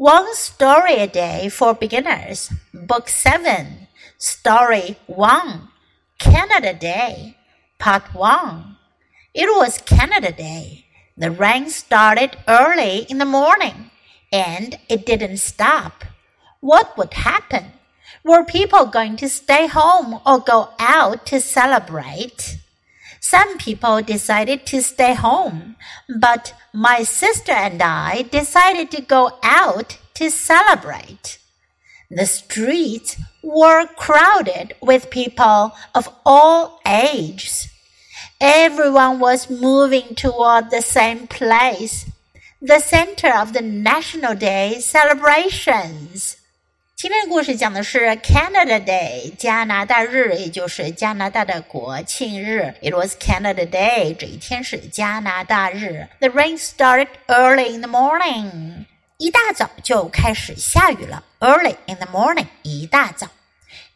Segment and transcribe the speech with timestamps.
[0.00, 5.68] One Story a Day for Beginners, Book 7, Story 1,
[6.18, 7.36] Canada Day,
[7.78, 8.76] Part 1.
[9.34, 10.86] It was Canada Day.
[11.18, 13.90] The rain started early in the morning,
[14.32, 16.06] and it didn't stop.
[16.60, 17.66] What would happen?
[18.24, 22.56] Were people going to stay home or go out to celebrate?
[23.30, 25.76] Some people decided to stay home,
[26.08, 31.38] but my sister and I decided to go out to celebrate.
[32.10, 37.68] The streets were crowded with people of all ages.
[38.40, 42.10] Everyone was moving toward the same place,
[42.60, 46.39] the center of the National Day celebrations.
[46.99, 52.73] 今天的故事讲的是 Canada Day，加拿大日，也就是加拿大的国庆日。
[52.81, 56.07] It was Canada Day，这一天是加拿大日。
[56.19, 58.85] The rain started early in the morning，
[59.17, 61.23] 一大早就开始下雨了。
[61.39, 63.27] Early in the morning，一大早。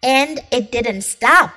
[0.00, 1.50] And it didn't stop，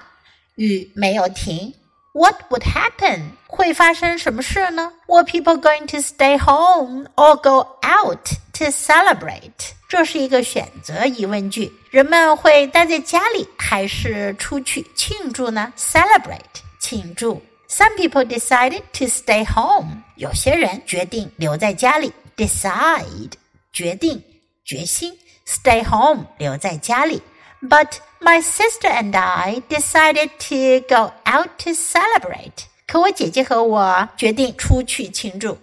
[0.53, 1.73] 雨没有停。
[2.13, 3.31] What would happen？
[3.47, 4.93] 会发生什么事呢？
[5.07, 9.71] Were people going to stay home or go out to celebrate？
[9.87, 11.71] 这是一个选择疑问句。
[11.89, 15.73] 人们会待在家里还是出去庆祝呢？
[15.77, 17.41] Celebrate，庆祝。
[17.67, 20.03] Some people decided to stay home。
[20.15, 22.13] 有些人决定留在家里。
[22.35, 23.33] Decide，
[23.73, 24.23] 决定，
[24.63, 25.17] 决心。
[25.47, 27.21] Stay home，留在家里。
[27.61, 32.65] But my sister and I decided to go out to celebrate.
[32.87, 35.57] 可我姐姐和我决定出去庆祝。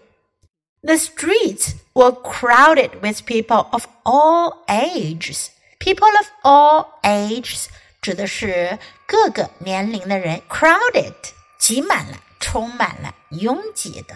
[0.83, 5.49] The streets were crowded with people of all ages.
[5.79, 7.67] People of all ages
[8.01, 11.15] 指的是各个年龄的人，crowded
[11.59, 14.15] 挤满了，充满了，拥挤的。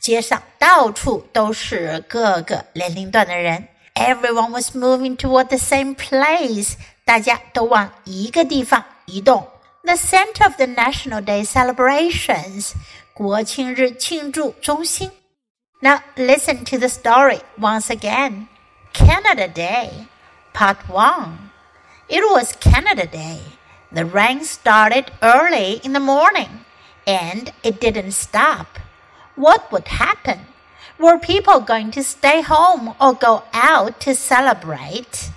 [0.00, 3.68] 街上到处都是各个年龄段的人。
[3.94, 6.72] Everyone was moving toward the same place.
[7.04, 9.48] 大家都往一个地方移动。
[9.84, 12.72] The center of the National Day celebrations，
[13.14, 15.10] 国庆日庆祝中心。
[15.83, 18.47] Now listen to the story once again.
[18.93, 20.07] Canada Day,
[20.53, 21.51] Part 1.
[22.07, 23.41] It was Canada Day.
[23.91, 26.63] The rain started early in the morning,
[27.05, 28.79] and it didn't stop.
[29.35, 30.47] What would happen?
[30.97, 35.31] Were people going to stay home or go out to celebrate?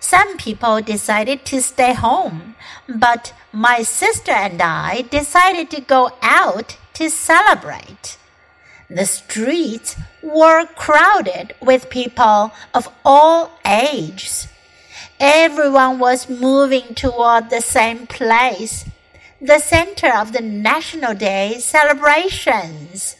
[0.00, 2.56] Some people decided to stay home,
[2.86, 8.18] but my sister and I decided to go out to celebrate.
[8.90, 14.48] The streets were crowded with people of all ages.
[15.20, 18.86] Everyone was moving toward the same place,
[19.40, 23.16] the center of the National Day celebrations.